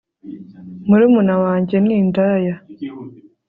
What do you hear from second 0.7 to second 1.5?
murumuna